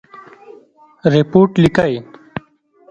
رپوټ 1.13 1.49
لیکئ؟ 1.63 1.93